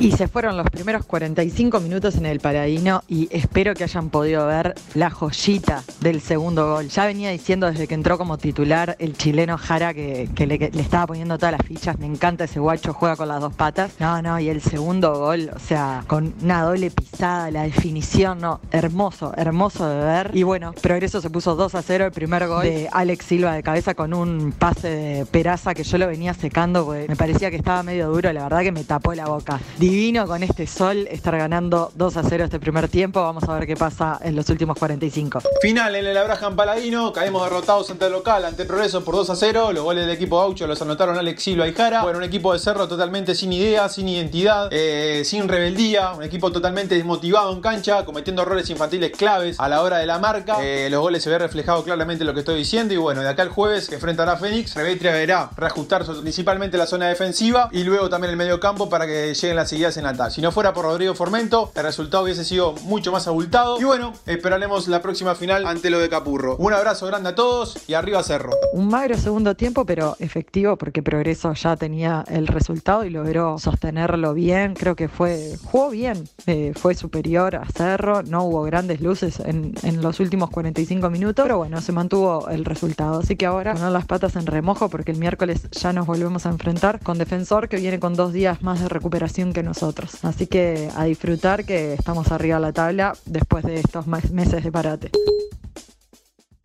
Y 0.00 0.10
se 0.12 0.28
fueron 0.28 0.56
los 0.56 0.68
primeros 0.68 1.06
45 1.06 1.80
minutos 1.80 2.16
en 2.16 2.26
el 2.26 2.40
Paladino 2.40 3.02
y 3.08 3.28
espero 3.30 3.74
que 3.74 3.84
hayan 3.84 4.10
podido 4.10 4.46
ver 4.46 4.74
la 4.94 5.08
joyita 5.08 5.82
del 6.00 6.20
segundo 6.20 6.68
gol. 6.68 6.88
Ya 6.88 7.06
venía 7.06 7.30
diciendo 7.30 7.70
desde 7.70 7.86
que 7.86 7.94
entró 7.94 8.18
como 8.18 8.36
titular 8.36 8.96
el 8.98 9.16
chileno 9.16 9.56
Jara 9.56 9.94
que, 9.94 10.28
que 10.34 10.46
le, 10.46 10.58
que 10.58 10.70
le 10.70 10.82
estaba 10.82 11.06
poniendo 11.06 11.38
todas 11.38 11.52
las 11.52 11.66
fichas. 11.66 11.98
Me 11.98 12.06
encanta 12.06 12.44
ese 12.44 12.60
guacho, 12.60 12.92
juega 12.92 13.16
con 13.16 13.28
las 13.28 13.40
dos 13.40 13.54
patas. 13.54 13.92
No, 13.98 14.20
no, 14.20 14.38
y 14.38 14.48
el 14.50 14.60
segundo 14.60 15.14
gol, 15.14 15.50
o 15.54 15.58
sea, 15.58 16.04
con 16.06 16.34
una 16.42 16.62
doble 16.62 16.90
pisada, 16.90 17.50
la 17.50 17.62
definición, 17.62 18.40
no, 18.40 18.60
hermoso, 18.72 19.32
hermoso 19.36 19.88
de 19.88 20.04
ver. 20.04 20.30
Y 20.34 20.42
bueno, 20.42 20.74
Progreso 20.82 21.20
se 21.22 21.30
puso 21.30 21.54
2 21.54 21.74
a 21.74 21.82
0 21.82 22.06
el 22.06 22.12
primer 22.12 22.46
gol 22.46 22.64
de 22.64 22.88
Alex 22.92 23.24
Silva 23.24 23.54
de 23.54 23.62
cabeza 23.62 23.94
con 23.94 24.12
un 24.12 24.52
pase 24.52 24.88
de 24.88 25.26
Peraza 25.26 25.72
que 25.72 25.84
yo 25.84 25.96
lo 25.96 26.08
venía 26.08 26.34
secando 26.34 26.84
porque 26.84 27.06
me 27.08 27.16
parecía 27.16 27.50
que 27.50 27.56
estaba 27.56 27.82
medio 27.82 28.10
duro, 28.10 28.32
la 28.32 28.42
verdad 28.42 28.60
que 28.60 28.72
me 28.72 28.84
tapó 28.84 29.14
la 29.14 29.26
boca. 29.26 29.60
Divino 29.84 30.26
con 30.26 30.42
este 30.42 30.66
sol 30.66 31.06
estar 31.10 31.36
ganando 31.36 31.92
2 31.94 32.16
a 32.16 32.22
0 32.22 32.44
este 32.44 32.58
primer 32.58 32.88
tiempo. 32.88 33.20
Vamos 33.20 33.44
a 33.44 33.52
ver 33.52 33.66
qué 33.66 33.76
pasa 33.76 34.18
en 34.22 34.34
los 34.34 34.48
últimos 34.48 34.78
45. 34.78 35.42
Final 35.60 35.94
en 35.96 36.06
el 36.06 36.16
Abraham 36.16 36.56
Paladino, 36.56 37.12
caemos 37.12 37.44
derrotados 37.44 37.90
ante 37.90 38.06
el 38.06 38.12
local, 38.12 38.46
ante 38.46 38.64
Progreso 38.64 39.04
por 39.04 39.14
2 39.14 39.28
a 39.28 39.36
0. 39.36 39.72
Los 39.74 39.84
goles 39.84 40.06
del 40.06 40.16
equipo 40.16 40.38
Gaucho 40.38 40.66
los 40.66 40.80
anotaron 40.80 41.18
Alex 41.18 41.42
Silva 41.42 41.68
y 41.68 41.74
Jara. 41.74 42.02
Bueno, 42.02 42.16
un 42.16 42.24
equipo 42.24 42.54
de 42.54 42.60
Cerro 42.60 42.88
totalmente 42.88 43.34
sin 43.34 43.52
idea, 43.52 43.90
sin 43.90 44.08
identidad, 44.08 44.68
eh, 44.70 45.20
sin 45.22 45.48
rebeldía. 45.48 46.14
Un 46.14 46.22
equipo 46.22 46.50
totalmente 46.50 46.94
desmotivado 46.94 47.52
en 47.52 47.60
cancha, 47.60 48.06
cometiendo 48.06 48.40
errores 48.40 48.70
infantiles 48.70 49.10
claves 49.10 49.60
a 49.60 49.68
la 49.68 49.82
hora 49.82 49.98
de 49.98 50.06
la 50.06 50.18
marca. 50.18 50.64
Eh, 50.64 50.88
los 50.88 51.02
goles 51.02 51.22
se 51.22 51.28
ve 51.28 51.38
reflejado 51.38 51.84
claramente 51.84 52.24
lo 52.24 52.32
que 52.32 52.40
estoy 52.40 52.56
diciendo. 52.56 52.94
Y 52.94 52.96
bueno, 52.96 53.20
de 53.20 53.28
acá 53.28 53.42
el 53.42 53.50
jueves 53.50 53.90
que 53.90 53.96
enfrentará 53.96 54.32
a 54.32 54.36
Fénix, 54.38 54.74
Revetria 54.76 55.12
deberá 55.12 55.50
reajustar 55.58 56.06
principalmente 56.22 56.78
la 56.78 56.86
zona 56.86 57.08
defensiva 57.08 57.68
y 57.70 57.84
luego 57.84 58.08
también 58.08 58.30
el 58.30 58.38
medio 58.38 58.58
campo 58.58 58.88
para 58.88 59.06
que 59.06 59.34
lleguen 59.34 59.56
las 59.56 59.73
en. 59.82 60.30
Si 60.30 60.40
no 60.40 60.52
fuera 60.52 60.72
por 60.72 60.84
Rodrigo 60.84 61.14
Formento, 61.14 61.72
el 61.74 61.82
resultado 61.82 62.24
hubiese 62.24 62.44
sido 62.44 62.74
mucho 62.84 63.10
más 63.10 63.26
abultado. 63.26 63.80
Y 63.80 63.84
bueno, 63.84 64.12
esperaremos 64.26 64.86
la 64.86 65.02
próxima 65.02 65.34
final 65.34 65.66
ante 65.66 65.90
lo 65.90 65.98
de 65.98 66.08
Capurro. 66.08 66.56
Un 66.56 66.72
abrazo 66.72 67.06
grande 67.06 67.30
a 67.30 67.34
todos 67.34 67.88
y 67.88 67.94
arriba 67.94 68.22
Cerro. 68.22 68.52
Un 68.72 68.88
magro 68.88 69.16
segundo 69.16 69.56
tiempo, 69.56 69.84
pero 69.84 70.16
efectivo 70.20 70.76
porque 70.76 71.02
Progreso 71.02 71.52
ya 71.54 71.76
tenía 71.76 72.24
el 72.28 72.46
resultado 72.46 73.04
y 73.04 73.10
logró 73.10 73.58
sostenerlo 73.58 74.32
bien. 74.34 74.74
Creo 74.74 74.94
que 74.94 75.08
fue, 75.08 75.56
jugó 75.64 75.90
bien, 75.90 76.28
eh, 76.46 76.72
fue 76.76 76.94
superior 76.94 77.56
a 77.56 77.66
Cerro. 77.66 78.22
No 78.22 78.44
hubo 78.44 78.62
grandes 78.62 79.00
luces 79.00 79.40
en, 79.40 79.74
en 79.82 80.02
los 80.02 80.20
últimos 80.20 80.50
45 80.50 81.10
minutos, 81.10 81.42
pero 81.42 81.58
bueno, 81.58 81.80
se 81.80 81.92
mantuvo 81.92 82.48
el 82.48 82.64
resultado. 82.64 83.20
Así 83.20 83.36
que 83.36 83.46
ahora 83.46 83.74
poner 83.74 83.90
las 83.90 84.06
patas 84.06 84.36
en 84.36 84.46
remojo 84.46 84.88
porque 84.88 85.10
el 85.10 85.18
miércoles 85.18 85.68
ya 85.72 85.92
nos 85.92 86.06
volvemos 86.06 86.46
a 86.46 86.50
enfrentar 86.50 87.00
con 87.00 87.18
Defensor 87.18 87.68
que 87.68 87.76
viene 87.78 87.98
con 87.98 88.14
dos 88.14 88.32
días 88.32 88.62
más 88.62 88.80
de 88.80 88.88
recuperación 88.88 89.52
que 89.52 89.63
nosotros. 89.64 90.24
Así 90.24 90.46
que 90.46 90.88
a 90.96 91.04
disfrutar 91.04 91.64
que 91.64 91.94
estamos 91.94 92.30
arriba 92.30 92.56
de 92.56 92.62
la 92.62 92.72
tabla 92.72 93.14
después 93.24 93.64
de 93.64 93.76
estos 93.76 94.06
meses 94.06 94.62
de 94.62 94.72
parate. 94.72 95.10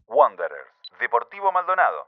Wanderers, 0.08 0.70
Deportivo 1.00 1.52
Maldonado. 1.52 2.08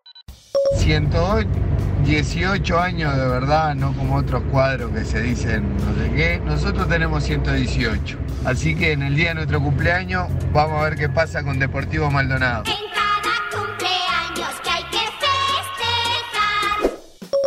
118 0.77 2.79
años 2.79 3.15
de 3.15 3.27
verdad, 3.27 3.75
no 3.75 3.93
como 3.93 4.17
otros 4.17 4.43
cuadros 4.51 4.91
que 4.91 5.05
se 5.05 5.21
dicen 5.21 5.77
no 5.77 5.95
sé 5.95 6.11
qué. 6.15 6.41
Nosotros 6.43 6.89
tenemos 6.89 7.23
118. 7.23 8.17
Así 8.45 8.75
que 8.75 8.91
en 8.91 9.03
el 9.03 9.15
día 9.15 9.29
de 9.29 9.35
nuestro 9.35 9.61
cumpleaños 9.61 10.27
vamos 10.51 10.81
a 10.81 10.83
ver 10.83 10.95
qué 10.95 11.09
pasa 11.09 11.43
con 11.43 11.59
Deportivo 11.59 12.11
Maldonado. 12.11 12.63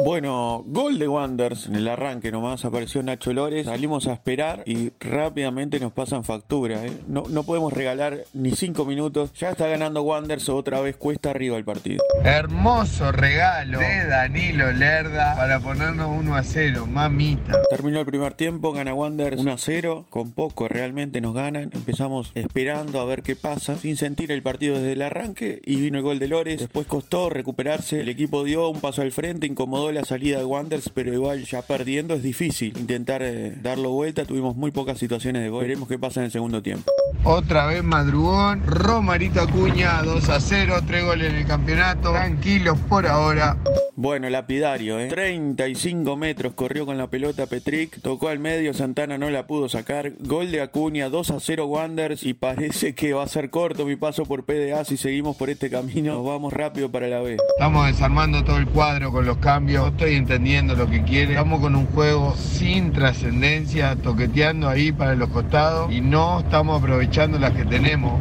Bueno, 0.05 0.63
gol 0.67 0.99
de 0.99 1.09
Wanders 1.09 1.65
en 1.65 1.77
el 1.77 1.89
arranque 1.89 2.31
nomás 2.31 2.67
apareció 2.67 3.03
Nacho 3.03 3.33
Lores. 3.33 3.65
Salimos 3.65 4.07
a 4.07 4.13
esperar 4.13 4.63
y 4.67 4.93
rápidamente 5.01 5.81
nos 5.81 5.93
pasan 5.93 6.25
factura. 6.25 6.85
¿eh? 6.85 6.93
No, 7.09 7.23
no 7.31 7.45
podemos 7.45 7.73
regalar 7.73 8.19
ni 8.35 8.51
cinco 8.51 8.85
minutos. 8.85 9.33
Ya 9.33 9.49
está 9.49 9.67
ganando 9.67 10.03
Wanders 10.03 10.51
otra 10.51 10.83
vez 10.83 10.99
cuesta 10.99 11.31
arriba 11.31 11.57
el 11.57 11.65
partido. 11.65 12.05
Hermoso 12.23 13.13
regalo 13.13 13.79
de 13.79 14.07
Danilo 14.07 14.73
Lerda 14.73 15.37
para 15.37 15.61
ponernos 15.61 16.11
1 16.19 16.37
a 16.37 16.43
0. 16.43 16.87
Mamita. 16.87 17.63
Terminó 17.71 18.01
el 18.01 18.07
primer 18.07 18.35
tiempo, 18.35 18.75
gana 18.75 18.93
Wanders 18.93 19.41
1 19.41 19.53
a 19.53 19.57
0. 19.57 20.05
Con 20.11 20.33
poco 20.33 20.69
realmente 20.69 21.23
nos 21.23 21.33
ganan. 21.33 21.71
Empezamos 21.73 22.31
esperando 22.35 23.01
a 23.01 23.07
ver 23.07 23.23
qué 23.23 23.37
pasa, 23.37 23.77
sin 23.77 23.97
sentir 23.97 24.33
el 24.33 24.43
partido 24.43 24.75
desde 24.75 24.93
el 24.93 25.01
arranque. 25.01 25.63
Y 25.65 25.77
vino 25.77 25.97
el 25.97 26.05
gol 26.05 26.19
de 26.19 26.29
Lores. 26.29 26.61
Después 26.61 26.87
costó 26.87 27.31
recuperarse. 27.31 28.01
El 28.01 28.11
equipo 28.11 28.45
dio 28.45 28.69
un 28.69 28.83
paso 28.83 29.01
al 29.01 29.11
frente, 29.11 29.47
incomodó 29.47 29.94
la 29.95 30.05
salida 30.05 30.39
de 30.39 30.45
Wanders, 30.45 30.91
pero 30.93 31.13
igual 31.13 31.45
ya 31.45 31.63
perdiendo 31.63 32.15
es 32.15 32.23
difícil 32.23 32.77
intentar 32.79 33.23
eh, 33.23 33.57
darlo 33.63 33.91
vuelta. 33.91 34.25
Tuvimos 34.25 34.57
muy 34.57 34.71
pocas 34.71 34.99
situaciones 34.99 35.43
de 35.43 35.49
gol. 35.49 35.63
Veremos 35.63 35.89
qué 35.89 35.99
pasa 35.99 36.21
en 36.21 36.27
el 36.27 36.33
segundo 36.33 36.63
tiempo. 36.63 36.91
Otra 37.25 37.67
vez 37.67 37.83
madrugón. 37.83 38.63
Romarito 38.67 39.41
Acuña 39.41 40.03
2 40.03 40.29
a 40.29 40.41
0. 40.41 40.81
Tres 40.87 41.05
goles 41.05 41.31
en 41.31 41.37
el 41.37 41.47
campeonato. 41.47 42.13
Tranquilos 42.13 42.79
por 42.89 43.07
ahora. 43.07 43.57
Bueno, 43.97 44.29
lapidario, 44.29 44.99
¿eh? 44.99 45.07
35 45.07 46.17
metros 46.17 46.55
corrió 46.55 46.85
con 46.85 46.99
la 46.99 47.07
pelota 47.07 47.47
Petric, 47.47 48.01
tocó 48.01 48.29
al 48.29 48.41
medio, 48.41 48.75
Santana 48.75 49.19
no 49.19 49.31
la 49.31 49.47
pudo 49.47 49.69
sacar. 49.69 50.15
Gol 50.19 50.51
de 50.51 50.61
Acuña, 50.63 51.09
2 51.09 51.31
a 51.31 51.39
0 51.39 51.67
Wanders 51.67 52.25
y 52.25 52.35
parece 52.35 52.97
que 52.97 53.13
va 53.13 53.23
a 53.23 53.29
ser 53.29 53.51
corto 53.51 53.87
mi 53.87 53.95
paso 53.95 54.25
por 54.25 54.45
PDA 54.45 54.85
si 54.85 54.97
seguimos 54.97 55.37
por 55.37 55.49
este 55.49 55.71
camino. 55.71 56.15
Nos 56.15 56.27
vamos 56.27 56.53
rápido 56.53 56.91
para 56.91 57.07
la 57.07 57.21
B. 57.21 57.37
Estamos 57.57 57.87
desarmando 57.87 58.43
todo 58.43 58.57
el 58.57 58.67
cuadro 58.67 59.13
con 59.13 59.27
los 59.27 59.37
cambios. 59.37 59.84
No 59.85 59.91
estoy 59.91 60.15
entendiendo 60.15 60.75
lo 60.75 60.89
que 60.89 61.03
quiere. 61.03 61.33
Estamos 61.33 61.61
con 61.61 61.77
un 61.77 61.85
juego 61.89 62.35
sin 62.37 62.91
trascendencia, 62.95 63.95
toqueteando 63.97 64.67
ahí 64.67 64.93
para 64.93 65.15
los 65.15 65.29
costados 65.29 65.93
y 65.93 66.01
no 66.01 66.41
estamos 66.41 66.81
aprovechando 66.81 67.39
las 67.39 67.51
que 67.53 67.67
tenemos. 67.67 68.19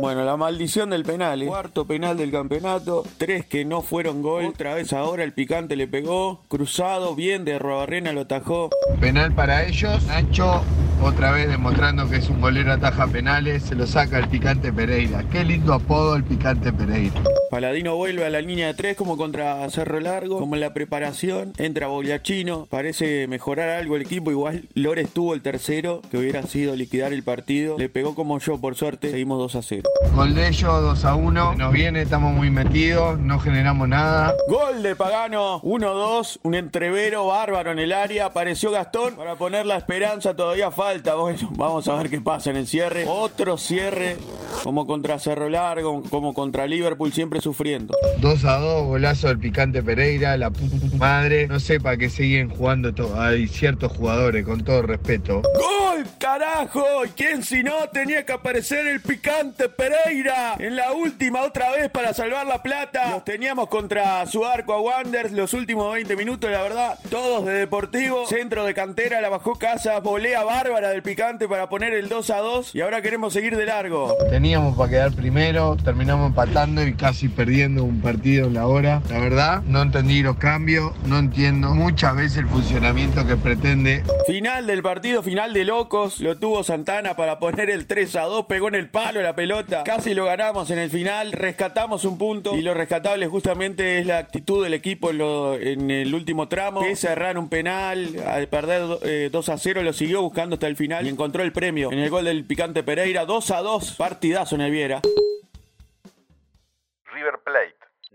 Bueno, 0.00 0.24
la 0.24 0.36
maldición 0.36 0.90
del 0.90 1.04
penal, 1.04 1.40
¿eh? 1.42 1.46
cuarto 1.46 1.86
penal 1.86 2.16
del 2.16 2.32
campeonato, 2.32 3.04
tres 3.16 3.46
que 3.46 3.64
no 3.64 3.80
fueron 3.80 4.22
gol, 4.22 4.46
otra 4.46 4.74
vez 4.74 4.92
ahora 4.92 5.22
el 5.22 5.32
picante 5.32 5.76
le 5.76 5.86
pegó, 5.86 6.42
cruzado, 6.48 7.14
bien 7.14 7.44
de 7.44 7.60
Robarrena 7.60 8.12
lo 8.12 8.22
atajó. 8.22 8.70
Penal 8.98 9.32
para 9.36 9.62
ellos, 9.66 10.04
Nacho 10.06 10.64
otra 11.00 11.32
vez 11.32 11.48
demostrando 11.48 12.08
que 12.08 12.16
es 12.16 12.28
un 12.28 12.40
golero 12.40 12.72
ataja 12.72 13.06
penales, 13.06 13.62
se 13.62 13.74
lo 13.74 13.86
saca 13.86 14.18
el 14.18 14.28
picante 14.28 14.72
Pereira. 14.72 15.22
Qué 15.30 15.44
lindo 15.44 15.74
apodo 15.74 16.16
el 16.16 16.24
picante 16.24 16.72
Pereira. 16.72 17.20
Paladino 17.54 17.94
vuelve 17.94 18.26
a 18.26 18.30
la 18.30 18.40
línea 18.40 18.66
de 18.66 18.74
tres 18.74 18.96
como 18.96 19.16
contra 19.16 19.70
Cerro 19.70 20.00
Largo, 20.00 20.40
como 20.40 20.56
en 20.56 20.60
la 20.60 20.74
preparación, 20.74 21.52
entra 21.56 21.86
Bogliachino, 21.86 22.66
parece 22.68 23.28
mejorar 23.28 23.68
algo 23.68 23.94
el 23.94 24.02
equipo, 24.02 24.32
igual 24.32 24.68
Lores 24.74 25.08
tuvo 25.10 25.34
el 25.34 25.40
tercero, 25.40 26.02
que 26.10 26.18
hubiera 26.18 26.42
sido 26.42 26.74
liquidar 26.74 27.12
el 27.12 27.22
partido, 27.22 27.78
le 27.78 27.88
pegó 27.88 28.16
como 28.16 28.40
yo 28.40 28.60
por 28.60 28.74
suerte, 28.74 29.12
seguimos 29.12 29.38
2 29.38 29.54
a 29.54 29.62
0. 29.62 29.82
Gol 30.16 30.34
de 30.34 30.48
ellos 30.48 30.82
2 30.82 31.04
a 31.04 31.14
1, 31.14 31.54
nos 31.54 31.72
viene, 31.72 32.02
estamos 32.02 32.34
muy 32.34 32.50
metidos, 32.50 33.20
no 33.20 33.38
generamos 33.38 33.86
nada. 33.86 34.34
Gol 34.48 34.82
de 34.82 34.96
Pagano, 34.96 35.62
1-2, 35.62 36.40
un 36.42 36.56
entrevero 36.56 37.28
bárbaro 37.28 37.70
en 37.70 37.78
el 37.78 37.92
área, 37.92 38.26
apareció 38.26 38.72
Gastón 38.72 39.14
para 39.14 39.36
poner 39.36 39.64
la 39.64 39.76
esperanza, 39.76 40.34
todavía 40.34 40.72
falta, 40.72 41.14
bueno, 41.14 41.50
vamos 41.56 41.86
a 41.86 41.94
ver 41.94 42.10
qué 42.10 42.20
pasa 42.20 42.50
en 42.50 42.56
el 42.56 42.66
cierre. 42.66 43.04
Otro 43.06 43.58
cierre, 43.58 44.16
como 44.64 44.88
contra 44.88 45.20
Cerro 45.20 45.48
Largo, 45.48 46.02
como 46.10 46.34
contra 46.34 46.66
Liverpool, 46.66 47.12
siempre 47.12 47.43
sufriendo. 47.44 47.96
2 48.18 48.44
a 48.44 48.56
2, 48.58 48.86
golazo 48.86 49.28
del 49.28 49.38
picante 49.38 49.82
Pereira, 49.82 50.36
la 50.36 50.50
madre, 50.98 51.46
no 51.46 51.60
sé 51.60 51.78
para 51.78 51.96
qué 51.96 52.10
siguen 52.10 52.48
jugando 52.48 52.92
hay 53.18 53.46
ciertos 53.46 53.92
jugadores, 53.92 54.44
con 54.44 54.64
todo 54.64 54.82
respeto. 54.82 55.42
¡Gol, 55.42 56.04
carajo! 56.18 56.84
¿Quién 57.14 57.42
si 57.42 57.62
no 57.62 57.88
tenía 57.92 58.24
que 58.24 58.32
aparecer 58.32 58.86
el 58.86 59.00
picante 59.00 59.68
Pereira? 59.68 60.56
En 60.58 60.76
la 60.76 60.92
última 60.92 61.42
otra 61.42 61.70
vez 61.72 61.90
para 61.90 62.14
salvar 62.14 62.46
la 62.46 62.62
plata. 62.62 63.10
Los 63.10 63.24
teníamos 63.24 63.68
contra 63.68 64.26
su 64.26 64.44
arco 64.44 64.72
a 64.72 64.80
Wanders 64.80 65.32
los 65.32 65.52
últimos 65.52 65.92
20 65.92 66.16
minutos, 66.16 66.50
la 66.50 66.62
verdad. 66.62 66.98
Todos 67.10 67.44
de 67.44 67.52
Deportivo, 67.52 68.26
centro 68.26 68.64
de 68.64 68.74
cantera, 68.74 69.20
la 69.20 69.28
bajó 69.28 69.54
casa, 69.54 70.00
volea 70.00 70.42
bárbara 70.42 70.88
del 70.88 71.02
picante 71.02 71.46
para 71.46 71.68
poner 71.68 71.92
el 71.92 72.08
2 72.08 72.30
a 72.30 72.38
2 72.38 72.74
y 72.74 72.80
ahora 72.80 73.02
queremos 73.02 73.32
seguir 73.32 73.56
de 73.56 73.66
largo. 73.66 74.16
Teníamos 74.30 74.76
para 74.76 74.90
quedar 74.90 75.12
primero, 75.12 75.76
terminamos 75.76 76.28
empatando 76.28 76.82
y 76.86 76.94
casi 76.94 77.28
perdiendo 77.34 77.84
un 77.84 78.00
partido 78.00 78.46
en 78.46 78.54
la 78.54 78.66
hora. 78.66 79.02
La 79.08 79.18
verdad, 79.18 79.62
no 79.66 79.82
entendí 79.82 80.22
los 80.22 80.36
cambios, 80.36 80.92
no 81.06 81.18
entiendo 81.18 81.74
muchas 81.74 82.16
veces 82.16 82.38
el 82.38 82.48
funcionamiento 82.48 83.26
que 83.26 83.36
pretende. 83.36 84.02
Final 84.26 84.66
del 84.66 84.82
partido, 84.82 85.22
final 85.22 85.52
de 85.52 85.64
locos, 85.64 86.20
lo 86.20 86.36
tuvo 86.38 86.64
Santana 86.64 87.16
para 87.16 87.38
poner 87.38 87.70
el 87.70 87.86
3 87.86 88.16
a 88.16 88.22
2, 88.22 88.46
pegó 88.46 88.68
en 88.68 88.74
el 88.76 88.88
palo 88.88 89.22
la 89.22 89.34
pelota, 89.34 89.84
casi 89.84 90.14
lo 90.14 90.24
ganamos 90.24 90.70
en 90.70 90.78
el 90.78 90.90
final, 90.90 91.32
rescatamos 91.32 92.04
un 92.04 92.18
punto 92.18 92.56
y 92.56 92.62
lo 92.62 92.74
rescatable 92.74 93.26
justamente 93.26 93.98
es 93.98 94.06
la 94.06 94.18
actitud 94.18 94.62
del 94.62 94.74
equipo 94.74 95.10
en, 95.10 95.90
el 95.90 96.14
último 96.14 96.48
tramo, 96.48 96.80
que 96.80 96.96
cerrar 96.96 97.38
un 97.38 97.48
penal, 97.48 98.08
al 98.26 98.48
perder 98.48 98.82
2 98.82 99.00
eh, 99.04 99.52
a 99.52 99.58
0 99.58 99.82
lo 99.82 99.92
siguió 99.92 100.22
buscando 100.22 100.54
hasta 100.54 100.66
el 100.66 100.76
final 100.76 101.06
y 101.06 101.08
encontró 101.08 101.42
el 101.42 101.52
premio 101.52 101.92
en 101.92 101.98
el 101.98 102.10
gol 102.10 102.24
del 102.24 102.44
picante 102.44 102.82
Pereira, 102.82 103.24
2 103.24 103.50
a 103.50 103.60
2, 103.60 103.92
partidazo 103.92 104.54
en 104.54 104.62
el 104.62 104.70
Viera. 104.70 105.02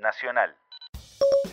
Nacional. 0.09 0.55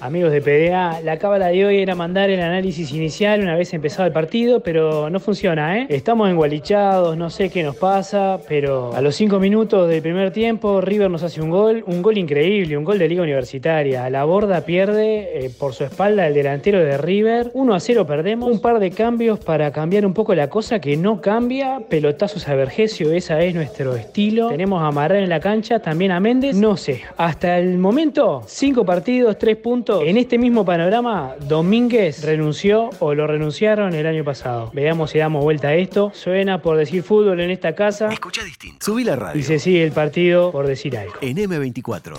Amigos 0.00 0.33
de 0.33 0.43
PDA, 0.43 1.00
la 1.00 1.16
cábala 1.16 1.49
de 1.49 1.64
hoy 1.64 1.78
era 1.78 1.95
mandar 1.95 2.28
el 2.28 2.40
análisis 2.40 2.93
inicial 2.93 3.40
una 3.40 3.57
vez 3.57 3.73
empezado 3.73 4.07
el 4.07 4.12
partido, 4.12 4.61
pero 4.61 5.09
no 5.09 5.21
funciona, 5.21 5.78
¿eh? 5.78 5.87
Estamos 5.88 6.28
engualichados, 6.28 7.16
no 7.16 7.31
sé 7.31 7.50
qué 7.50 7.62
nos 7.62 7.76
pasa, 7.76 8.40
pero 8.49 8.93
a 8.95 9.00
los 9.00 9.14
cinco 9.14 9.38
minutos 9.38 9.88
del 9.88 10.02
primer 10.02 10.33
tiempo 10.33 10.81
River 10.81 11.11
nos 11.11 11.23
hace 11.23 11.40
un 11.40 11.50
gol, 11.50 11.85
un 11.87 12.02
gol 12.02 12.19
increíble, 12.19 12.76
un 12.76 12.85
gol 12.85 12.99
de 12.99 13.09
Liga 13.09 13.23
Universitaria. 13.23 14.11
La 14.11 14.25
borda 14.25 14.62
pierde 14.62 15.47
eh, 15.47 15.50
por 15.57 15.73
su 15.73 15.85
espalda 15.85 16.26
el 16.26 16.35
delantero 16.35 16.81
de 16.81 16.99
River, 16.99 17.50
1 17.55 17.75
a 17.75 17.81
0 17.81 18.07
perdemos, 18.07 18.50
un 18.50 18.61
par 18.61 18.81
de 18.81 18.90
cambios 18.90 19.38
para 19.38 19.71
cambiar 19.73 20.05
un 20.05 20.12
poco 20.12 20.35
la 20.35 20.50
cosa 20.50 20.81
que 20.81 20.97
no 20.97 21.21
cambia, 21.21 21.81
pelotazos 21.88 22.47
a 22.49 22.55
Vergesio, 22.55 23.12
esa 23.12 23.40
es 23.40 23.55
nuestro 23.55 23.95
estilo. 23.95 24.49
Tenemos 24.49 24.83
a 24.83 24.90
Marrán 24.90 25.23
en 25.23 25.31
la 25.31 25.40
cancha, 25.40 25.78
también 25.78 26.11
a 26.11 26.21
Méndez, 26.21 26.57
no 26.57 26.76
sé, 26.76 27.02
hasta 27.16 27.59
el 27.59 27.78
momento, 27.78 28.43
cinco 28.47 28.85
partidos, 28.85 29.38
tres 29.38 29.57
puntos. 29.57 29.75
En 29.76 30.16
este 30.16 30.38
mismo 30.38 30.64
panorama, 30.64 31.35
Domínguez 31.40 32.25
renunció 32.25 32.90
o 32.99 33.14
lo 33.14 33.26
renunciaron 33.26 33.95
el 33.95 34.06
año 34.06 34.25
pasado. 34.25 34.71
Veamos 34.73 35.11
si 35.11 35.18
damos 35.18 35.45
vuelta 35.45 35.68
a 35.68 35.75
esto. 35.75 36.12
Suena 36.14 36.62
por 36.62 36.78
decir 36.78 37.02
fútbol 37.02 37.40
en 37.40 37.50
esta 37.50 37.75
casa. 37.75 38.09
Escucha 38.09 38.42
distinto. 38.42 38.85
Subí 38.85 39.04
la 39.04 39.16
radio. 39.16 39.38
Y 39.38 39.42
se 39.42 39.59
sigue 39.59 39.85
el 39.85 39.92
partido 39.92 40.50
por 40.50 40.66
decir 40.66 40.97
algo. 40.97 41.14
En 41.21 41.37
M24. 41.37 42.14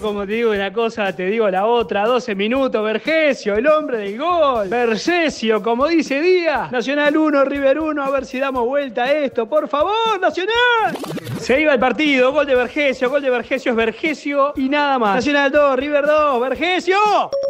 Como 0.00 0.26
te 0.26 0.32
digo 0.32 0.52
una 0.52 0.72
cosa, 0.72 1.14
te 1.14 1.26
digo 1.26 1.48
la 1.50 1.66
otra. 1.66 2.06
12 2.06 2.34
minutos, 2.34 2.82
Vergesio, 2.82 3.54
el 3.54 3.66
hombre 3.66 3.98
del 3.98 4.18
gol. 4.18 4.68
Vergesio, 4.68 5.62
como 5.62 5.86
dice 5.86 6.20
Díaz. 6.20 6.72
Nacional 6.72 7.16
1, 7.16 7.44
River 7.44 7.78
1. 7.78 8.02
A 8.02 8.10
ver 8.10 8.24
si 8.24 8.38
damos 8.38 8.64
vuelta 8.66 9.04
a 9.04 9.12
esto. 9.12 9.46
Por 9.46 9.68
favor, 9.68 10.18
Nacional. 10.20 10.96
Se 11.38 11.60
iba 11.60 11.74
el 11.74 11.80
partido. 11.80 12.32
Gol 12.32 12.46
de 12.46 12.54
Vergesio. 12.54 13.10
Gol 13.10 13.22
de 13.22 13.30
Vergesio 13.30 13.72
es 13.72 13.76
Vergesio 13.76 14.54
y 14.56 14.68
nada 14.68 14.98
más. 14.98 15.16
Nacional 15.16 15.52
2, 15.52 15.76
River 15.78 16.06
2. 16.06 16.40
Vergesio. 16.40 16.79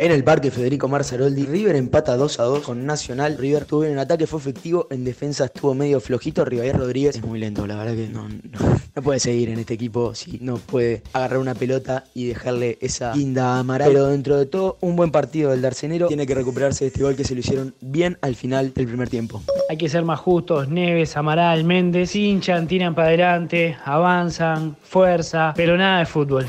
En 0.01 0.11
el 0.11 0.25
parque 0.25 0.51
Federico 0.51 0.89
Marzaroldi, 0.89 1.47
River 1.47 1.77
empata 1.77 2.17
2 2.17 2.41
a 2.41 2.45
2 2.45 2.63
con 2.65 2.85
Nacional. 2.85 3.39
River 3.39 3.65
tuvo 3.65 3.85
en 3.85 3.99
ataque, 3.99 4.27
fue 4.27 4.41
efectivo. 4.41 4.89
En 4.91 5.05
defensa 5.05 5.45
estuvo 5.45 5.73
medio 5.73 6.01
flojito. 6.01 6.45
River 6.45 6.77
Rodríguez 6.77 7.17
es 7.17 7.23
muy 7.23 7.39
lento, 7.39 7.65
la 7.67 7.77
verdad 7.77 7.95
que 7.95 8.09
no, 8.09 8.29
no, 8.29 9.03
puede 9.03 9.21
seguir 9.21 9.51
en 9.51 9.61
este 9.61 9.75
equipo 9.75 10.15
si 10.17 10.39
no 10.41 10.57
puede 10.57 11.03
agarrar 11.13 11.39
una 11.39 11.55
pelota 11.55 12.05
y 12.13 12.27
dejarle 12.27 12.79
esa 12.81 13.13
guinda 13.13 13.61
a 13.61 13.65
Pero 13.65 14.09
dentro 14.09 14.37
de 14.37 14.47
todo, 14.47 14.79
un 14.81 14.97
buen 14.97 15.13
partido 15.13 15.51
del 15.51 15.63
Darcenero. 15.63 16.09
Tiene 16.09 16.27
que 16.27 16.35
recuperarse 16.35 16.85
de 16.85 16.89
este 16.89 17.03
gol 17.03 17.15
que 17.15 17.25
se 17.25 17.35
lo 17.35 17.41
hicieron 17.41 17.75
bien 17.81 18.19
al 18.23 18.35
final 18.35 18.75
del 18.75 18.87
primer 18.87 19.09
tiempo. 19.09 19.43
Hay 19.69 19.77
que 19.77 19.89
ser 19.89 20.05
más 20.05 20.19
justos. 20.19 20.69
Neves, 20.69 21.17
Amaral, 21.17 21.63
Méndez, 21.63 22.17
hinchan, 22.17 22.67
tiran 22.67 22.97
para 22.97 23.09
adelante, 23.09 23.77
avanzan, 23.85 24.77
fuerza, 24.83 25.53
pero 25.55 25.77
nada 25.77 26.01
de 26.01 26.07
fútbol. 26.07 26.47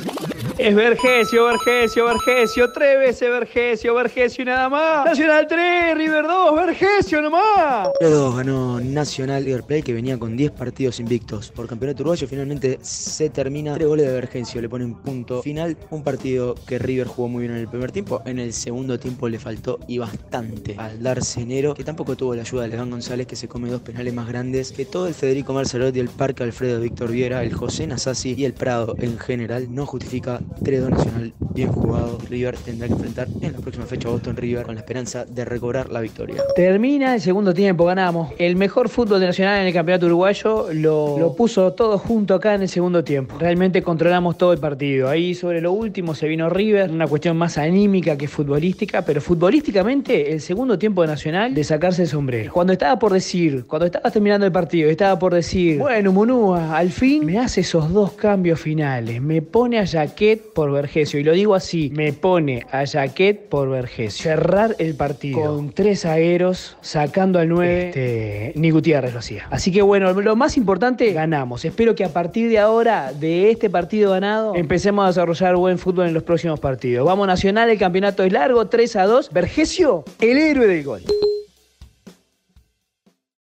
Es 0.61 0.75
Vergesio, 0.75 1.45
Vergesio, 1.45 2.05
Vergesio, 2.05 2.71
tres 2.71 2.99
veces 2.99 3.31
Vergesio, 3.31 3.95
Vergesio 3.95 4.43
y 4.43 4.45
nada 4.45 4.69
más. 4.69 5.07
Nacional 5.07 5.47
3, 5.47 5.97
River 5.97 6.27
2, 6.27 6.55
Vergesio 6.55 7.19
nomás. 7.19 7.89
3-2 7.99 8.37
ganó 8.37 8.79
Nacional 8.79 9.43
River 9.43 9.63
Plate 9.63 9.81
que 9.81 9.93
venía 9.93 10.19
con 10.19 10.37
10 10.37 10.51
partidos 10.51 10.99
invictos. 10.99 11.49
Por 11.49 11.65
campeonato 11.65 12.03
uruguayo 12.03 12.27
finalmente 12.27 12.77
se 12.83 13.31
termina. 13.31 13.73
Tres 13.73 13.87
goles 13.87 14.05
de 14.05 14.13
Vergencio 14.13 14.61
le 14.61 14.69
ponen 14.69 14.93
punto 14.93 15.41
final. 15.41 15.75
Un 15.89 16.03
partido 16.03 16.53
que 16.67 16.77
River 16.77 17.07
jugó 17.07 17.27
muy 17.27 17.41
bien 17.41 17.53
en 17.53 17.61
el 17.61 17.67
primer 17.67 17.91
tiempo. 17.91 18.21
En 18.25 18.37
el 18.37 18.53
segundo 18.53 18.99
tiempo 18.99 19.27
le 19.29 19.39
faltó 19.39 19.79
y 19.87 19.97
bastante 19.97 20.75
al 20.77 21.01
darse 21.01 21.41
enero, 21.41 21.73
que 21.73 21.83
tampoco 21.83 22.15
tuvo 22.15 22.35
la 22.35 22.43
ayuda 22.43 22.61
de 22.61 22.67
Levan 22.67 22.91
González 22.91 23.25
que 23.25 23.35
se 23.35 23.47
come 23.47 23.71
dos 23.71 23.81
penales 23.81 24.13
más 24.13 24.27
grandes 24.27 24.71
que 24.71 24.85
todo 24.85 25.07
el 25.07 25.15
Federico 25.15 25.53
Marcelotti, 25.53 25.99
el 25.99 26.09
Parque 26.09 26.43
Alfredo 26.43 26.79
Víctor 26.79 27.09
Viera, 27.09 27.43
el 27.43 27.51
José 27.51 27.87
Nasasi 27.87 28.35
y 28.37 28.45
el 28.45 28.53
Prado 28.53 28.95
en 28.99 29.17
general. 29.17 29.65
No 29.73 29.87
justifica 29.87 30.39
3-2 30.39 30.50
Nacional 30.89 31.33
bien 31.53 31.71
jugado. 31.71 32.17
River 32.29 32.55
tendrá 32.57 32.87
que 32.87 32.93
enfrentar 32.93 33.27
en 33.41 33.53
la 33.53 33.59
próxima 33.59 33.85
fecha 33.85 34.07
a 34.07 34.11
Boston 34.11 34.37
River 34.37 34.65
con 34.65 34.75
la 34.75 34.81
esperanza 34.81 35.25
de 35.25 35.45
recobrar 35.45 35.89
la 35.91 36.01
victoria. 36.01 36.43
Termina 36.55 37.15
el 37.15 37.21
segundo 37.21 37.53
tiempo, 37.53 37.85
ganamos. 37.85 38.31
El 38.37 38.55
mejor 38.55 38.89
fútbol 38.89 39.19
de 39.19 39.27
Nacional 39.27 39.61
en 39.61 39.67
el 39.67 39.73
campeonato 39.73 40.05
uruguayo 40.05 40.67
lo, 40.73 41.17
lo 41.19 41.35
puso 41.35 41.73
todo 41.73 41.97
junto 41.97 42.35
acá 42.35 42.55
en 42.55 42.63
el 42.63 42.69
segundo 42.69 43.03
tiempo. 43.03 43.35
Realmente 43.39 43.81
controlamos 43.81 44.37
todo 44.37 44.53
el 44.53 44.59
partido. 44.59 45.09
Ahí 45.09 45.33
sobre 45.33 45.61
lo 45.61 45.71
último 45.71 46.15
se 46.15 46.27
vino 46.27 46.49
River, 46.49 46.89
una 46.91 47.07
cuestión 47.07 47.37
más 47.37 47.57
anímica 47.57 48.17
que 48.17 48.27
futbolística, 48.27 49.03
pero 49.03 49.21
futbolísticamente 49.21 50.31
el 50.31 50.41
segundo 50.41 50.77
tiempo 50.77 51.01
de 51.01 51.07
Nacional 51.07 51.53
de 51.53 51.63
sacarse 51.63 52.03
el 52.03 52.07
sombrero. 52.07 52.53
Cuando 52.53 52.73
estaba 52.73 52.97
por 52.97 53.13
decir, 53.13 53.65
cuando 53.67 53.85
estaba 53.85 54.09
terminando 54.11 54.45
el 54.45 54.51
partido, 54.51 54.89
estaba 54.89 55.17
por 55.19 55.33
decir, 55.33 55.79
bueno, 55.79 56.11
Munúa, 56.11 56.77
al 56.77 56.91
fin 56.91 57.25
me 57.25 57.39
hace 57.39 57.61
esos 57.61 57.91
dos 57.91 58.13
cambios 58.13 58.59
finales. 58.59 59.21
Me 59.21 59.41
pone 59.41 59.79
a 59.79 59.85
Jaquet 59.85 60.53
por 60.53 60.71
Vergesio, 60.71 61.19
y 61.19 61.23
lo 61.23 61.33
digo 61.41 61.55
así, 61.55 61.89
me 61.95 62.13
pone 62.13 62.67
a 62.71 62.85
Jaquet 62.85 63.49
por 63.49 63.67
Vergesio. 63.67 64.23
Cerrar 64.25 64.75
el 64.77 64.93
partido 64.93 65.41
con 65.41 65.71
tres 65.71 66.01
zagueros, 66.01 66.77
sacando 66.81 67.39
al 67.39 67.49
9, 67.49 67.87
este, 67.87 68.53
ni 68.55 68.69
Gutiérrez 68.69 69.11
lo 69.11 69.19
hacía. 69.19 69.47
Así 69.49 69.71
que 69.71 69.81
bueno, 69.81 70.13
lo 70.13 70.35
más 70.35 70.55
importante, 70.55 71.11
ganamos. 71.13 71.65
Espero 71.65 71.95
que 71.95 72.03
a 72.03 72.09
partir 72.09 72.47
de 72.49 72.59
ahora, 72.59 73.11
de 73.11 73.49
este 73.49 73.71
partido 73.71 74.11
ganado, 74.11 74.53
empecemos 74.55 75.03
a 75.03 75.07
desarrollar 75.07 75.55
buen 75.55 75.79
fútbol 75.79 76.09
en 76.09 76.13
los 76.13 76.21
próximos 76.21 76.59
partidos. 76.59 77.07
Vamos 77.07 77.25
Nacional, 77.25 77.71
el 77.71 77.79
campeonato 77.79 78.23
es 78.23 78.31
largo, 78.31 78.67
3 78.67 78.95
a 78.97 79.05
2. 79.07 79.31
Vergesio, 79.31 80.03
el 80.19 80.37
héroe 80.37 80.67
del 80.67 80.83
gol. 80.83 81.01